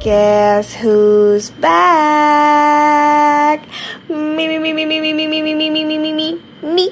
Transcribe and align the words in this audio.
Guess 0.00 0.80
who's 0.80 1.52
back? 1.60 3.60
Me 4.08 4.48
me 4.48 4.56
me 4.56 4.72
me 4.72 4.88
me 4.88 4.96
me 4.96 5.12
me 5.12 5.28
me 5.28 5.30
me 5.44 5.52
me 5.52 5.68
me 5.68 5.82
me 5.84 6.12
me 6.16 6.28
me 6.64 6.86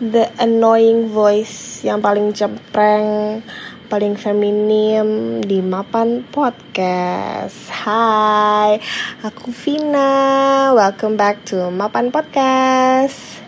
The 0.00 0.32
annoying 0.40 1.12
voice 1.12 1.84
yang 1.84 2.00
paling 2.00 2.32
cempreng 2.32 3.44
paling 3.92 4.16
feminim 4.16 5.44
di 5.44 5.60
Mapan 5.60 6.24
Podcast. 6.32 7.68
Hai, 7.68 8.80
aku 9.20 9.52
Vina. 9.52 10.72
Welcome 10.72 11.20
back 11.20 11.44
to 11.52 11.68
Mapan 11.68 12.08
Podcast. 12.08 13.44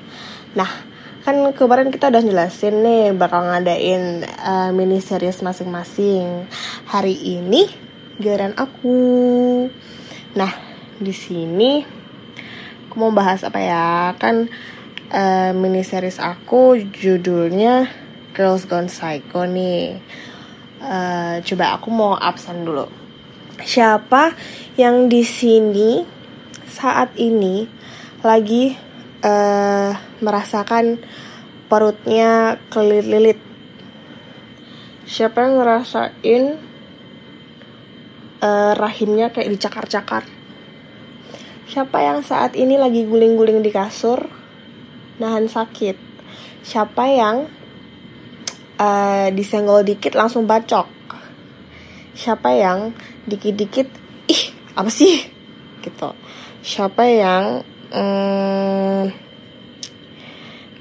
Nah, 0.53 0.69
kan 1.25 1.57
kemarin 1.57 1.89
kita 1.89 2.13
udah 2.13 2.21
jelasin 2.21 2.85
nih 2.85 3.17
bakal 3.17 3.49
ngadain 3.49 4.29
uh, 4.45 4.69
mini 4.77 5.01
series 5.01 5.41
masing-masing. 5.41 6.45
Hari 6.85 7.17
ini 7.17 7.89
giliran 8.21 8.53
aku. 8.55 9.01
Nah, 10.37 10.53
di 11.01 11.11
sini 11.17 11.81
aku 12.87 12.95
mau 13.01 13.11
bahas 13.11 13.43
apa 13.43 13.59
ya? 13.59 14.13
Kan 14.21 14.53
uh, 15.11 15.51
mini 15.57 15.81
series 15.81 16.21
aku 16.21 16.77
judulnya 16.93 17.89
Girls 18.37 18.69
Gone 18.69 18.93
Psycho 18.93 19.49
nih. 19.49 19.99
Uh, 20.81 21.41
coba 21.45 21.81
aku 21.81 21.89
mau 21.89 22.13
absen 22.15 22.63
dulu. 22.63 22.87
Siapa 23.61 24.33
yang 24.77 25.09
di 25.09 25.25
sini 25.25 26.05
saat 26.65 27.17
ini 27.21 27.69
lagi 28.25 28.73
uh, 29.25 29.93
merasakan 30.21 31.01
perutnya 31.69 32.57
kelilit-lilit? 32.73 33.41
Siapa 35.05 35.45
yang 35.45 35.61
ngerasain 35.61 36.70
uh, 38.41 38.73
rahimnya 38.77 39.31
kayak 39.31 39.53
dicakar-cakar. 39.57 40.25
Siapa 41.71 42.03
yang 42.03 42.27
saat 42.27 42.59
ini 42.59 42.75
lagi 42.75 43.07
guling-guling 43.07 43.63
di 43.63 43.71
kasur, 43.71 44.27
nahan 45.23 45.47
sakit? 45.47 45.95
Siapa 46.67 47.05
yang 47.07 47.47
uh, 48.81 49.29
disenggol 49.31 49.87
dikit 49.87 50.19
langsung 50.19 50.51
bacok? 50.51 50.91
Siapa 52.19 52.51
yang 52.59 52.91
dikit-dikit, 53.25 53.87
ih 54.27 54.43
apa 54.75 54.91
sih? 54.91 55.23
Gitu. 55.81 56.11
Siapa 56.61 57.07
yang 57.07 57.63
um, 57.95 59.07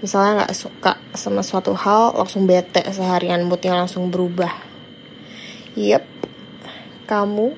misalnya 0.01 0.43
nggak 0.43 0.55
suka 0.57 0.97
sama 1.13 1.45
suatu 1.45 1.77
hal 1.77 2.17
langsung 2.17 2.49
bete 2.49 2.81
seharian 2.89 3.45
moodnya 3.45 3.77
langsung 3.77 4.09
berubah. 4.09 4.51
Yep, 5.77 6.03
kamu 7.09 7.57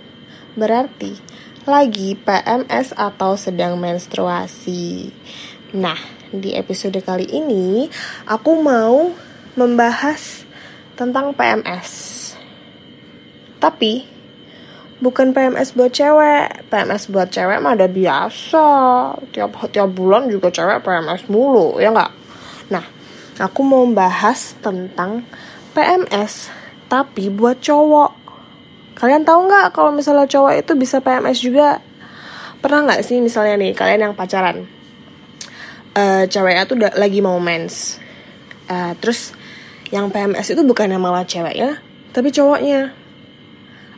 berarti 0.55 1.19
lagi 1.67 2.15
PMS 2.15 2.95
atau 2.95 3.35
sedang 3.35 3.75
menstruasi. 3.75 5.11
Nah, 5.75 5.99
di 6.31 6.55
episode 6.55 6.95
kali 7.03 7.27
ini 7.27 7.91
aku 8.23 8.63
mau 8.63 9.11
membahas 9.59 10.47
tentang 10.95 11.35
PMS. 11.35 11.91
Tapi 13.59 14.07
bukan 15.03 15.35
PMS 15.35 15.75
buat 15.75 15.91
cewek. 15.91 16.71
PMS 16.71 17.11
buat 17.11 17.27
cewek 17.27 17.59
mah 17.59 17.75
ada 17.75 17.91
biasa. 17.91 18.65
Tiap 19.35 19.69
tiap 19.69 19.89
bulan 19.91 20.31
juga 20.31 20.47
cewek 20.49 20.81
PMS 20.81 21.27
mulu, 21.27 21.77
ya 21.77 21.91
nggak? 21.91 22.11
Nah, 22.71 22.85
aku 23.37 23.59
mau 23.61 23.83
membahas 23.83 24.55
tentang 24.63 25.27
PMS 25.75 26.49
tapi 26.91 27.31
buat 27.31 27.59
cowok. 27.59 28.20
Kalian 29.01 29.25
tahu 29.25 29.49
nggak 29.49 29.73
kalau 29.73 29.89
misalnya 29.89 30.29
cowok 30.29 30.61
itu 30.61 30.77
bisa 30.77 31.01
PMS 31.01 31.41
juga? 31.41 31.81
Pernah 32.61 32.85
nggak 32.85 33.01
sih 33.01 33.17
misalnya 33.17 33.57
nih 33.57 33.73
kalian 33.73 34.05
yang 34.05 34.13
pacaran, 34.13 34.69
uh, 35.97 36.23
ceweknya 36.29 36.69
tuh 36.69 36.77
udah 36.77 36.93
lagi 36.93 37.17
mau 37.17 37.41
mens, 37.41 37.97
uh, 38.69 38.93
terus 39.01 39.33
yang 39.89 40.13
PMS 40.13 40.53
itu 40.53 40.61
bukan 40.61 40.93
yang 40.93 41.01
malah 41.01 41.25
ceweknya, 41.25 41.81
tapi 42.13 42.29
cowoknya. 42.29 42.93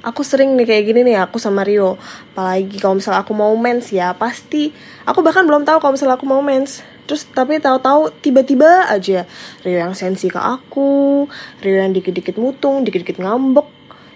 Aku 0.03 0.23
sering 0.23 0.55
nih 0.59 0.67
kayak 0.67 0.83
gini 0.83 0.99
nih 1.11 1.19
aku 1.19 1.35
sama 1.39 1.67
Rio, 1.67 1.99
apalagi 2.35 2.79
kalau 2.79 2.99
misalnya 2.99 3.23
aku 3.27 3.35
mau 3.35 3.51
mens 3.59 3.91
ya 3.91 4.15
pasti, 4.15 4.71
aku 5.03 5.19
bahkan 5.19 5.43
belum 5.43 5.67
tahu 5.67 5.83
kalau 5.83 5.95
misalnya 5.95 6.15
aku 6.15 6.27
mau 6.27 6.39
mens, 6.39 6.79
terus 7.07 7.27
tapi 7.27 7.59
tahu-tahu 7.59 8.11
tiba-tiba 8.23 8.87
aja 8.87 9.27
Rio 9.63 9.77
yang 9.79 9.95
sensi 9.95 10.31
ke 10.31 10.39
aku, 10.39 11.27
Rio 11.63 11.75
yang 11.83 11.91
dikit-dikit 11.91 12.35
mutung, 12.35 12.83
dikit-dikit 12.83 13.19
ngambek, 13.19 13.67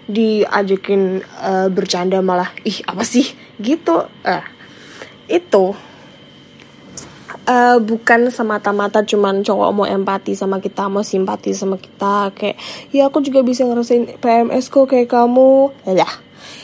diajakin 0.08 1.20
uh, 1.38 1.68
bercanda 1.68 2.18
malah 2.24 2.50
ih 2.64 2.80
apa 2.88 3.04
sih? 3.04 3.28
Gitu. 3.60 3.96
Uh, 4.24 4.44
itu 5.28 5.76
uh, 7.48 7.76
bukan 7.80 8.32
semata-mata 8.32 9.04
cuman 9.04 9.44
cowok 9.44 9.70
mau 9.72 9.86
empati 9.88 10.32
sama 10.32 10.60
kita 10.60 10.88
mau 10.88 11.04
simpati 11.04 11.52
sama 11.52 11.76
kita 11.76 12.32
kayak 12.32 12.56
ya 12.92 13.08
aku 13.08 13.20
juga 13.20 13.44
bisa 13.44 13.68
ngerasain 13.68 14.20
PMS 14.20 14.72
kok 14.72 14.88
kayak 14.88 15.12
kamu. 15.12 15.72
Ya 15.88 16.08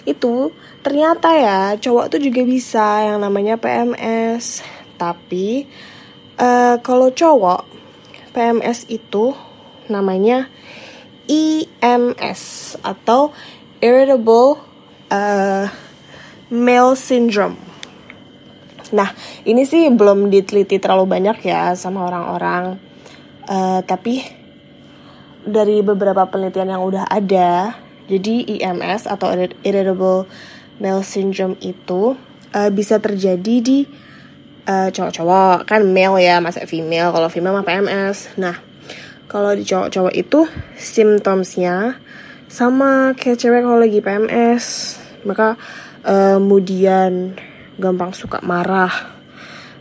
itu 0.05 0.53
ternyata 0.85 1.33
ya 1.33 1.59
cowok 1.81 2.13
tuh 2.13 2.21
juga 2.21 2.45
bisa 2.45 3.05
yang 3.05 3.19
namanya 3.21 3.57
PMS 3.57 4.61
tapi 5.01 5.65
uh, 6.37 6.77
kalau 6.85 7.09
cowok 7.11 7.65
PMS 8.37 8.91
itu 8.93 9.33
namanya 9.89 10.49
EMS 11.29 12.75
atau 12.85 13.33
Irritable 13.81 14.61
uh, 15.13 15.67
Male 16.49 16.95
Syndrome. 16.97 17.57
Nah, 18.95 19.11
ini 19.43 19.67
sih 19.67 19.91
belum 19.91 20.31
diteliti 20.31 20.79
terlalu 20.79 21.09
banyak 21.09 21.43
ya 21.43 21.75
sama 21.75 22.07
orang-orang, 22.07 22.79
uh, 23.49 23.81
tapi 23.83 24.23
dari 25.45 25.85
beberapa 25.85 26.25
penelitian 26.31 26.73
yang 26.73 26.83
udah 26.85 27.05
ada, 27.11 27.77
jadi 28.09 28.61
EMS 28.61 29.09
atau 29.09 29.33
Irritable 29.65 30.29
Male 30.81 31.05
Syndrome 31.05 31.57
itu 31.61 32.17
uh, 32.53 32.71
bisa 32.71 33.01
terjadi 33.01 33.55
di 33.61 33.85
uh, 34.69 34.89
cowok-cowok 34.93 35.69
kan 35.69 35.81
male 35.85 36.21
ya, 36.21 36.41
masa 36.41 36.65
female. 36.69 37.13
Kalau 37.13 37.29
female 37.29 37.61
mah 37.61 37.67
PMS. 37.67 38.37
Nah, 38.41 38.57
kalau 39.29 39.53
di 39.57 39.65
cowok-cowok 39.65 40.15
itu 40.15 40.47
simptomsnya 40.77 41.99
sama 42.49 43.17
kayak 43.19 43.41
cewek 43.41 43.65
kalau 43.65 43.79
lagi 43.81 43.99
PMS 43.99 44.65
maka 45.25 45.57
uh, 46.05 46.37
kemudian 46.39 47.35
gampang 47.81 48.15
suka 48.15 48.39
marah 48.45 48.93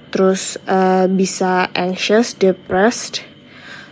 terus 0.09 0.58
uh, 0.66 1.06
bisa 1.09 1.70
anxious 1.76 2.34
depressed 2.38 3.26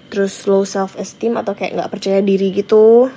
terus 0.09 0.43
low 0.49 0.65
self 0.65 0.97
esteem 0.97 1.37
atau 1.37 1.53
kayak 1.53 1.77
nggak 1.77 1.91
percaya 1.91 2.19
diri 2.23 2.51
gitu 2.55 3.11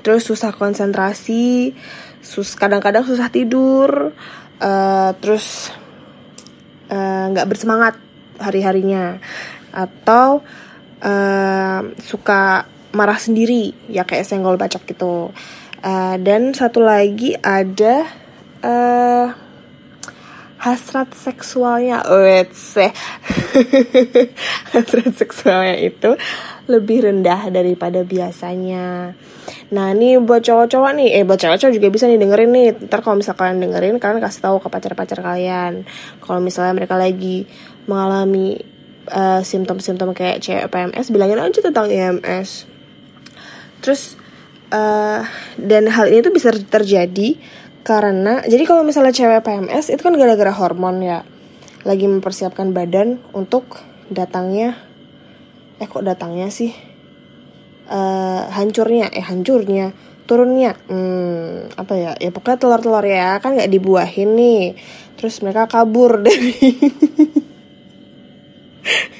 terus 0.00 0.24
susah 0.24 0.54
konsentrasi 0.54 1.74
sus 2.22 2.54
kadang-kadang 2.54 3.02
susah 3.02 3.28
tidur 3.32 4.14
uh, 4.62 5.10
terus 5.18 5.74
nggak 6.90 7.46
uh, 7.46 7.50
bersemangat 7.50 7.94
hari 8.40 8.64
harinya 8.64 9.20
atau 9.70 10.42
uh, 11.02 11.80
suka 12.00 12.64
marah 12.90 13.18
sendiri 13.18 13.72
ya 13.86 14.02
kayak 14.06 14.26
senggol 14.26 14.60
bacok 14.60 14.84
gitu. 14.88 15.30
Uh, 15.80 16.16
dan 16.20 16.52
satu 16.52 16.84
lagi 16.84 17.32
ada 17.40 18.04
uh, 18.60 19.32
hasrat 20.60 21.08
seksualnya. 21.16 22.04
Seh 22.52 22.92
hasrat 24.76 25.12
seksualnya 25.16 25.80
itu 25.80 26.20
lebih 26.68 27.08
rendah 27.08 27.48
daripada 27.48 28.04
biasanya. 28.04 29.16
Nah 29.72 29.86
ini 29.96 30.20
buat 30.20 30.44
cowok-cowok 30.44 30.92
nih. 31.00 31.08
Eh 31.16 31.24
buat 31.24 31.40
cowok-cowok 31.40 31.72
juga 31.72 31.88
bisa 31.88 32.04
nih 32.06 32.20
dengerin 32.20 32.50
nih. 32.52 32.68
Ntar 32.86 33.00
kalau 33.00 33.16
misalkan 33.16 33.56
dengerin 33.58 33.96
kalian 33.96 34.20
kasih 34.20 34.44
tahu 34.44 34.56
ke 34.60 34.68
pacar-pacar 34.68 35.24
kalian. 35.24 35.88
Kalau 36.20 36.38
misalnya 36.44 36.76
mereka 36.76 37.00
lagi 37.00 37.48
mengalami 37.88 38.60
uh, 39.08 39.40
simptom-simptom 39.40 40.12
kayak 40.12 40.44
cewek 40.44 40.68
PMS 40.68 41.08
bilangin 41.08 41.40
aja 41.40 41.60
tentang 41.64 41.88
EMS 41.88 42.68
terus 43.80 44.20
uh, 44.74 45.24
dan 45.56 45.88
hal 45.88 46.12
ini 46.12 46.20
tuh 46.20 46.34
bisa 46.34 46.52
terjadi 46.52 47.40
karena 47.80 48.44
jadi 48.44 48.62
kalau 48.68 48.84
misalnya 48.84 49.12
cewek 49.12 49.40
PMS 49.40 49.88
itu 49.88 50.00
kan 50.00 50.14
gara-gara 50.16 50.52
hormon 50.52 51.00
ya. 51.00 51.24
Lagi 51.88 52.04
mempersiapkan 52.04 52.76
badan 52.76 53.24
untuk 53.32 53.80
datangnya 54.12 54.76
eh 55.80 55.88
kok 55.88 56.04
datangnya 56.04 56.52
sih? 56.52 56.76
Uh, 57.90 58.46
hancurnya 58.54 59.10
eh 59.10 59.24
hancurnya 59.24 59.96
turunnya 60.28 60.76
hmm, 60.86 61.74
apa 61.80 61.94
ya? 61.96 62.12
Ya 62.20 62.30
pokoknya 62.30 62.58
telur-telur 62.60 63.02
ya 63.08 63.40
kan 63.40 63.56
nggak 63.56 63.72
dibuahin 63.72 64.36
nih. 64.36 64.76
Terus 65.16 65.40
mereka 65.40 65.64
kabur 65.64 66.20
dari 66.26 66.52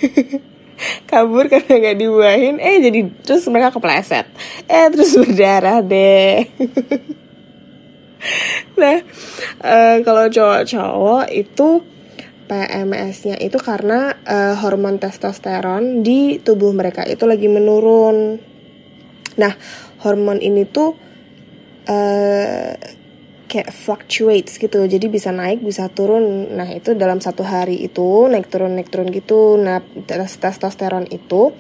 kabur 1.10 1.46
karena 1.48 1.72
nggak 1.76 1.98
dibuahin. 1.98 2.56
Eh 2.58 2.80
jadi 2.80 3.00
terus 3.24 3.44
mereka 3.48 3.74
kepleset. 3.74 4.26
Eh 4.66 4.86
terus 4.92 5.16
berdarah 5.20 5.80
deh. 5.84 6.36
Nah 8.76 9.00
uh, 9.64 9.96
kalau 10.04 10.28
cowok-cowok 10.28 11.32
itu 11.32 11.68
PMS-nya 12.50 13.40
itu 13.40 13.56
karena 13.56 14.12
uh, 14.26 14.58
hormon 14.60 15.00
testosteron 15.00 16.04
di 16.04 16.36
tubuh 16.42 16.74
mereka 16.76 17.06
itu 17.06 17.24
lagi 17.24 17.46
menurun. 17.46 18.42
Nah, 19.38 19.52
hormon 20.02 20.42
ini 20.42 20.66
tuh 20.66 20.98
uh, 21.86 22.72
kayak 23.50 23.74
fluctuates 23.74 24.62
gitu, 24.62 24.86
jadi 24.86 25.10
bisa 25.10 25.34
naik, 25.34 25.58
bisa 25.58 25.90
turun. 25.90 26.54
Nah, 26.54 26.70
itu 26.70 26.94
dalam 26.94 27.18
satu 27.18 27.42
hari 27.42 27.82
itu 27.82 28.30
naik 28.30 28.46
turun 28.46 28.78
naik 28.78 28.94
turun 28.94 29.10
gitu. 29.10 29.58
Nah, 29.58 29.82
testosteron 30.06 31.10
itu 31.10 31.50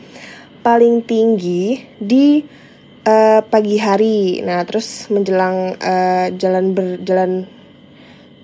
paling 0.62 1.02
tinggi 1.02 1.82
di 1.98 2.46
uh, 3.02 3.42
pagi 3.42 3.76
hari. 3.82 4.38
Nah, 4.46 4.62
terus 4.62 5.10
menjelang 5.10 5.74
uh, 5.82 6.30
jalan 6.38 6.70
berjalan 6.70 7.50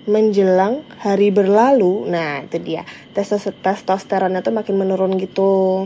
menjelang 0.07 0.87
hari 1.03 1.35
berlalu, 1.35 2.07
nah 2.07 2.39
itu 2.39 2.63
dia 2.63 2.87
testosteronnya 3.11 4.39
tuh 4.39 4.55
makin 4.55 4.79
menurun 4.79 5.19
gitu. 5.19 5.83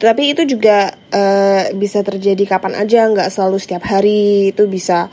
Tapi 0.00 0.32
itu 0.32 0.48
juga 0.48 0.94
uh, 0.94 1.74
bisa 1.76 2.00
terjadi 2.00 2.40
kapan 2.48 2.78
aja, 2.78 3.04
nggak 3.04 3.28
selalu 3.28 3.60
setiap 3.60 3.84
hari. 3.84 4.54
Itu 4.56 4.64
bisa 4.64 5.12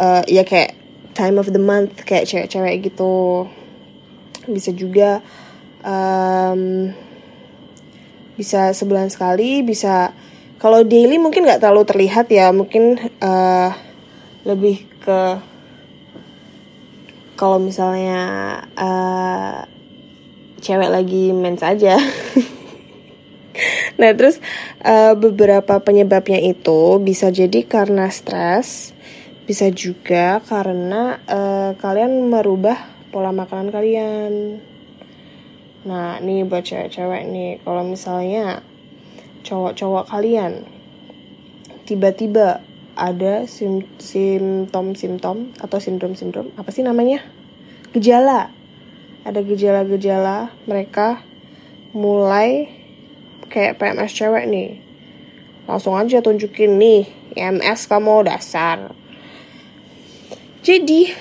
uh, 0.00 0.24
ya 0.24 0.48
kayak 0.48 0.72
time 1.12 1.36
of 1.36 1.52
the 1.52 1.60
month 1.60 2.00
kayak 2.08 2.24
cewek-cewek 2.24 2.88
gitu. 2.88 3.44
Bisa 4.48 4.72
juga 4.72 5.20
um, 5.84 6.88
bisa 8.40 8.72
sebulan 8.72 9.12
sekali, 9.12 9.60
bisa 9.60 10.16
kalau 10.56 10.80
daily 10.80 11.20
mungkin 11.20 11.44
nggak 11.44 11.60
terlalu 11.60 11.84
terlihat 11.84 12.32
ya, 12.32 12.48
mungkin 12.56 12.96
uh, 13.20 13.70
lebih 14.48 14.88
ke 15.04 15.20
kalau 17.40 17.56
misalnya 17.56 18.20
uh, 18.76 19.64
cewek 20.60 20.92
lagi 20.92 21.32
mens 21.32 21.64
aja 21.64 21.96
nah 24.00 24.12
terus 24.12 24.36
uh, 24.84 25.16
beberapa 25.16 25.80
penyebabnya 25.80 26.36
itu 26.36 27.00
bisa 27.00 27.32
jadi 27.32 27.64
karena 27.64 28.12
stres 28.12 28.92
bisa 29.50 29.66
juga 29.74 30.38
karena 30.46 31.18
uh, 31.26 31.74
kalian 31.74 32.30
merubah 32.30 32.86
pola 33.10 33.34
makanan 33.34 33.74
kalian. 33.74 34.62
Nah 35.90 36.22
ini 36.22 36.46
buat 36.46 36.62
cewek-cewek 36.62 37.26
nih 37.26 37.58
kalau 37.66 37.82
misalnya 37.82 38.62
cowok-cowok 39.42 40.06
kalian 40.06 40.62
tiba-tiba 41.82 42.62
ada 42.94 43.50
sim 43.50 43.82
simptom-simptom 43.98 45.50
atau 45.58 45.82
sindrom-sindrom 45.82 46.54
apa 46.54 46.70
sih 46.70 46.86
namanya? 46.86 47.26
Gejala. 47.90 48.54
Ada 49.26 49.42
gejala-gejala 49.42 50.54
mereka 50.70 51.26
mulai 51.90 52.70
kayak 53.50 53.82
PMS 53.82 54.14
cewek 54.14 54.46
nih. 54.46 54.78
Langsung 55.66 55.98
aja 55.98 56.22
tunjukin 56.22 56.78
nih 56.78 57.10
IMS 57.34 57.90
kamu 57.90 58.30
dasar 58.30 58.94
jadi 60.60 61.16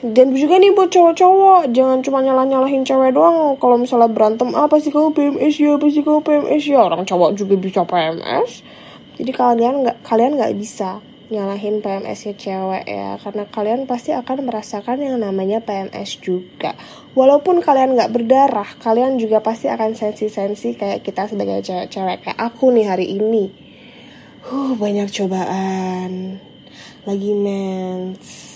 dan 0.00 0.32
juga 0.32 0.56
nih 0.56 0.72
buat 0.72 0.88
cowok-cowok 0.88 1.76
jangan 1.76 2.00
cuma 2.00 2.24
nyalah-nyalahin 2.24 2.88
cewek 2.88 3.12
doang. 3.12 3.60
Kalau 3.60 3.76
misalnya 3.76 4.08
berantem 4.08 4.48
ah, 4.56 4.64
sih 4.80 4.88
kamu 4.88 5.12
PMS 5.12 5.54
ya 5.60 5.76
apa 5.76 5.86
sih 5.92 6.00
kamu 6.00 6.20
PMS 6.24 6.62
ya. 6.64 6.80
Orang 6.80 7.04
cowok 7.04 7.36
juga 7.36 7.54
bisa 7.60 7.84
PMS 7.84 8.64
jadi 9.20 9.36
kalian 9.36 9.84
nggak 9.84 9.98
kalian 10.00 10.40
nggak 10.40 10.56
bisa 10.56 11.04
nyalahin 11.28 11.84
PMS-nya 11.84 12.34
cewek 12.40 12.84
ya. 12.88 13.20
Karena 13.20 13.44
kalian 13.52 13.84
pasti 13.84 14.16
akan 14.16 14.48
merasakan 14.48 14.96
yang 14.96 15.20
namanya 15.20 15.60
PMS 15.60 16.16
juga. 16.24 16.72
Walaupun 17.12 17.60
kalian 17.60 18.00
nggak 18.00 18.16
berdarah 18.16 18.70
kalian 18.80 19.20
juga 19.20 19.44
pasti 19.44 19.68
akan 19.68 19.92
sensi-sensi 19.92 20.72
kayak 20.72 21.04
kita 21.04 21.28
sebagai 21.28 21.60
cewek-cewek 21.60 22.24
kayak 22.24 22.40
aku 22.40 22.72
nih 22.72 22.88
hari 22.88 23.12
ini. 23.12 23.52
Huh 24.48 24.72
banyak 24.80 25.12
cobaan. 25.12 26.40
Lagi 27.04 27.30
mens 27.36 28.49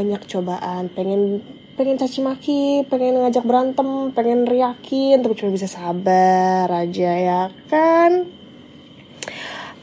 banyak 0.00 0.24
cobaan. 0.24 0.88
Pengen 0.96 1.44
pengen 1.76 2.00
caci 2.00 2.20
maki 2.24 2.84
pengen 2.88 3.24
ngajak 3.24 3.44
berantem 3.44 4.12
pengen 4.12 4.44
riakin 4.44 5.24
tapi 5.24 5.32
cuma 5.32 5.52
bisa 5.52 5.68
sabar 5.68 6.68
aja 6.72 7.12
ya 7.12 7.42
kan? 7.68 8.24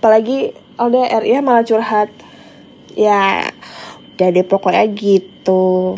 Apalagi 0.02 0.58
LDR 0.78 1.22
ya 1.22 1.40
malah 1.46 1.62
curhat. 1.62 2.10
Ya 2.98 3.46
deh 4.18 4.46
pokoknya 4.46 4.90
gitu. 4.98 5.98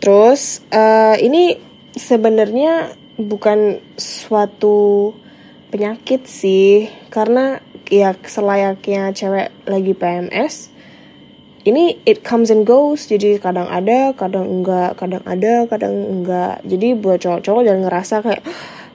Terus 0.00 0.64
uh, 0.72 1.16
ini 1.20 1.60
sebenarnya 1.92 2.96
bukan 3.20 3.80
suatu 3.96 5.12
penyakit 5.68 6.26
sih 6.26 6.88
karena 7.08 7.60
ya 7.88 8.16
selayaknya 8.16 9.12
cewek 9.12 9.48
lagi 9.68 9.92
PMS 9.92 10.73
ini 11.64 11.96
it 12.04 12.20
comes 12.20 12.52
and 12.52 12.68
goes 12.68 13.08
jadi 13.08 13.40
kadang 13.40 13.64
ada 13.68 14.12
kadang 14.12 14.44
enggak 14.60 15.00
kadang 15.00 15.24
ada 15.24 15.64
kadang 15.64 15.94
enggak. 15.96 16.60
Jadi 16.68 16.92
buat 16.92 17.18
cowok-cowok 17.20 17.62
jangan 17.64 17.82
ngerasa 17.88 18.14
kayak 18.20 18.42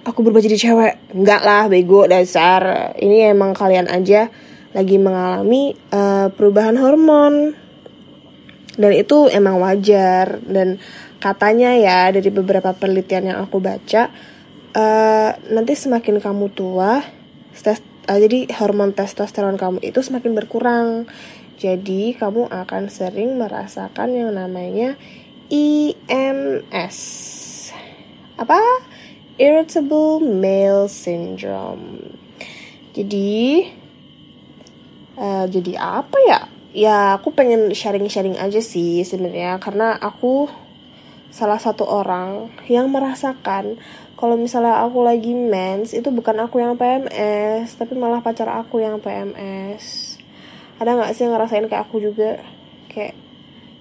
aku 0.06 0.19
berubah 0.21 0.42
jadi 0.45 0.57
cewek. 0.57 0.94
Enggak 1.18 1.42
lah 1.42 1.66
bego 1.66 2.06
dasar. 2.06 2.94
Ini 2.98 3.33
emang 3.33 3.57
kalian 3.57 3.89
aja 3.89 4.30
lagi 4.69 5.01
mengalami 5.01 5.74
uh, 5.89 6.30
perubahan 6.30 6.77
hormon. 6.77 7.57
Dan 8.80 8.92
itu 8.95 9.27
emang 9.33 9.60
wajar. 9.60 10.38
Dan 10.45 10.77
katanya 11.18 11.74
ya 11.74 12.13
dari 12.13 12.30
beberapa 12.30 12.72
penelitian 12.77 13.33
yang 13.33 13.38
aku 13.44 13.60
baca 13.60 14.13
uh, 14.75 15.30
nanti 15.50 15.74
semakin 15.75 16.22
kamu 16.22 16.54
tua 16.54 17.01
tes, 17.60 17.83
uh, 18.09 18.17
jadi 18.17 18.50
hormon 18.57 18.97
testosteron 18.97 19.61
kamu 19.61 19.85
itu 19.85 20.01
semakin 20.01 20.33
berkurang 20.33 21.06
jadi 21.61 22.17
kamu 22.17 22.50
akan 22.50 22.89
sering 22.89 23.38
merasakan 23.38 24.17
yang 24.17 24.33
namanya 24.33 24.97
IMS 25.53 26.97
apa 28.39 28.59
irritable 29.39 30.23
male 30.23 30.88
syndrome. 30.91 32.15
Jadi 32.95 33.67
uh, 35.19 35.45
jadi 35.48 35.74
apa 35.79 36.17
ya? 36.27 36.41
Ya 36.69 36.98
aku 37.17 37.34
pengen 37.34 37.74
sharing-sharing 37.74 38.38
aja 38.38 38.62
sih 38.62 39.01
sebenarnya 39.01 39.57
karena 39.57 39.98
aku 39.98 40.48
salah 41.34 41.57
satu 41.57 41.84
orang 41.88 42.53
yang 42.69 42.88
merasakan 42.93 43.81
kalau 44.19 44.35
misalnya 44.35 44.83
aku 44.83 44.99
lagi 44.99 45.31
mens 45.31 45.95
itu 45.95 46.11
bukan 46.11 46.43
aku 46.43 46.59
yang 46.59 46.75
PMS 46.75 47.79
tapi 47.79 47.95
malah 47.95 48.19
pacar 48.19 48.51
aku 48.51 48.83
yang 48.83 48.99
PMS. 48.99 50.19
Ada 50.75 50.91
nggak 50.91 51.11
sih 51.15 51.23
ngerasain 51.23 51.63
kayak 51.71 51.88
aku 51.88 52.03
juga? 52.03 52.43
Kayak 52.91 53.15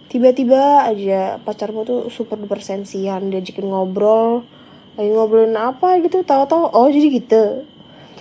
tiba-tiba 0.07 0.87
aja 0.87 1.42
pacarmu 1.42 1.83
tuh 1.83 2.07
super 2.07 2.38
duper 2.38 2.62
sensian 2.62 3.35
diajakin 3.35 3.66
ngobrol 3.66 4.47
lagi 4.95 5.11
ngobrolin 5.11 5.59
apa 5.59 5.99
gitu 6.07 6.23
tahu-tahu 6.23 6.71
oh 6.71 6.87
jadi 6.87 7.09
gitu. 7.18 7.42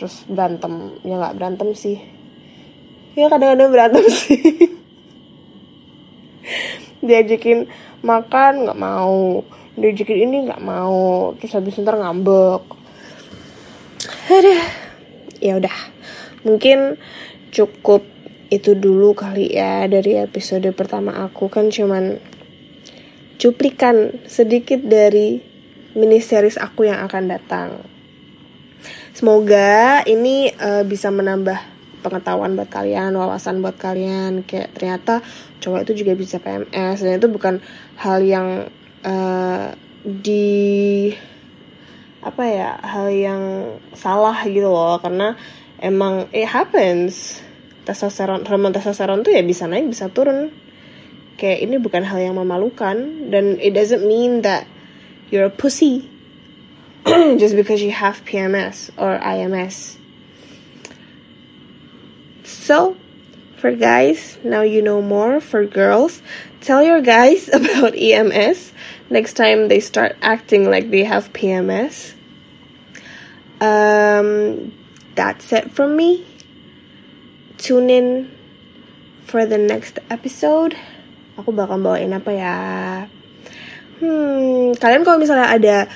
Terus 0.01 0.25
berantem 0.25 0.97
ya 1.05 1.21
nggak 1.21 1.37
berantem 1.37 1.69
sih. 1.77 2.01
Ya 3.13 3.29
kadang-kadang 3.29 3.69
berantem 3.69 4.05
sih. 4.25 4.41
Diajakin 6.97 7.69
makan 8.01 8.65
nggak 8.65 8.79
mau 8.81 9.45
diajakin 9.77 10.27
ini 10.27 10.49
nggak 10.49 10.63
mau. 10.65 11.31
Terus 11.37 11.53
habis 11.55 11.77
ntar 11.79 11.95
ngambek. 11.95 12.63
Ya 15.37 15.53
udah. 15.61 15.77
Mungkin 16.41 16.97
cukup 17.53 18.01
itu 18.49 18.73
dulu 18.73 19.13
kali 19.13 19.53
ya 19.53 19.85
dari 19.85 20.17
episode 20.17 20.65
pertama 20.73 21.21
aku. 21.21 21.47
Kan 21.47 21.69
cuman 21.69 22.17
cuplikan 23.37 24.17
sedikit 24.25 24.81
dari 24.81 25.37
mini 25.93 26.17
series 26.17 26.57
aku 26.57 26.89
yang 26.89 27.05
akan 27.05 27.23
datang. 27.29 27.69
Semoga 29.13 30.05
ini 30.05 30.53
uh, 30.53 30.85
bisa 30.85 31.09
menambah 31.09 31.57
pengetahuan 32.05 32.53
buat 32.53 32.69
kalian, 32.69 33.17
wawasan 33.17 33.61
buat 33.65 33.77
kalian. 33.77 34.45
Kayak 34.45 34.77
ternyata 34.77 35.25
cowok 35.61 35.89
itu 35.89 36.05
juga 36.05 36.13
bisa 36.13 36.37
PMS 36.37 37.01
dan 37.01 37.17
itu 37.17 37.29
bukan 37.29 37.61
hal 37.97 38.21
yang 38.21 38.69
uh, 39.03 39.73
di 40.01 41.11
apa 42.23 42.43
ya 42.43 42.69
hal 42.81 43.07
yang 43.13 43.43
salah 43.93 44.37
gitu 44.47 44.69
loh. 44.69 44.97
Karena 45.01 45.37
emang 45.81 46.29
it 46.33 46.47
happens. 46.49 47.43
Testosteron 47.87 48.43
hormon 48.43 48.75
testosteron 48.75 49.23
tuh 49.23 49.31
ya 49.31 49.43
bisa 49.45 49.67
naik 49.67 49.87
bisa 49.91 50.09
turun. 50.11 50.51
Kayak 51.37 51.69
ini 51.69 51.75
bukan 51.77 52.03
hal 52.07 52.19
yang 52.19 52.35
memalukan. 52.35 53.29
Dan 53.29 53.61
it 53.61 53.77
doesn't 53.77 54.03
mean 54.03 54.41
that 54.41 54.65
you're 55.29 55.47
a 55.47 55.53
pussy 55.53 56.09
just 57.41 57.55
because 57.55 57.79
you 57.81 57.91
have 57.91 58.23
PMS 58.25 58.91
or 58.97 59.19
IMS. 59.19 59.97
So, 62.43 62.95
For 63.57 63.73
guys, 63.73 64.37
now 64.45 64.61
you 64.61 64.85
know 64.85 65.01
more. 65.01 65.41
For 65.41 65.65
girls, 65.65 66.21
tell 66.61 66.85
your 66.85 67.01
guys 67.01 67.49
about 67.53 67.97
EMS 67.97 68.71
next 69.09 69.33
time 69.33 69.67
they 69.67 69.81
start 69.81 70.13
acting 70.21 70.69
like 70.69 70.93
they 70.93 71.03
have 71.03 71.33
PMS. 71.33 72.13
Um, 73.57 74.77
that's 75.17 75.49
it 75.49 75.73
from 75.73 75.97
me. 75.97 76.21
Tune 77.57 77.89
in 77.89 78.29
for 79.25 79.49
the 79.49 79.57
next 79.57 79.97
episode. 80.13 80.77
Aku 81.41 81.49
bakal 81.49 81.81
bawain 81.81 82.13
apa 82.13 82.31
ya? 82.37 82.55
Hmm, 83.97 84.77
kalian 84.77 85.01
kalau 85.01 85.17
misalnya 85.17 85.49
ada 85.49 85.89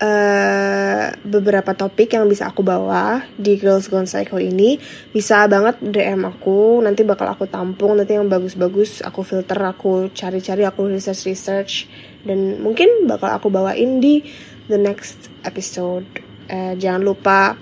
uh, 0.00 1.06
beberapa 1.24 1.72
topik 1.72 2.12
yang 2.16 2.28
bisa 2.28 2.48
aku 2.48 2.60
bawa 2.60 3.24
di 3.36 3.56
Girls 3.56 3.88
Gone 3.88 4.08
Psycho 4.08 4.36
ini. 4.36 4.76
Bisa 5.12 5.48
banget 5.48 5.80
DM 5.80 6.24
aku 6.28 6.80
nanti 6.84 7.02
bakal 7.02 7.28
aku 7.32 7.48
tampung 7.48 7.96
nanti 7.96 8.16
yang 8.16 8.28
bagus-bagus 8.28 9.00
aku 9.04 9.24
filter 9.24 9.56
aku 9.60 10.12
cari-cari 10.12 10.68
aku 10.68 10.88
research 10.88 11.22
research. 11.28 11.72
Dan 12.26 12.60
mungkin 12.60 13.08
bakal 13.08 13.32
aku 13.32 13.48
bawain 13.48 14.02
di 14.02 14.24
the 14.68 14.78
next 14.78 15.32
episode. 15.46 16.06
Uh, 16.46 16.78
jangan 16.78 17.02
lupa 17.02 17.58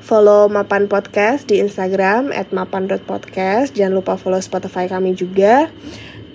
follow 0.00 0.48
Mapan 0.50 0.86
Podcast 0.86 1.46
di 1.46 1.60
Instagram 1.60 2.34
at 2.34 2.50
mapan.podcast 2.50 3.74
jangan 3.74 4.00
lupa 4.02 4.18
follow 4.18 4.40
Spotify 4.42 4.90
kami 4.90 5.14
juga. 5.14 5.70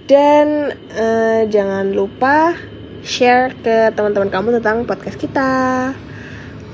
Dan 0.06 0.70
uh, 0.94 1.50
jangan 1.50 1.90
lupa 1.90 2.54
share 3.06 3.54
ke 3.62 3.94
teman-teman 3.94 4.34
kamu 4.34 4.60
tentang 4.60 4.84
podcast 4.84 5.16
kita. 5.22 5.54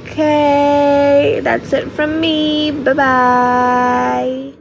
Oke, 0.02 0.18
okay, 0.18 1.40
that's 1.44 1.72
it 1.76 1.92
from 1.92 2.18
me. 2.24 2.72
Bye 2.72 2.96
bye. 2.96 4.61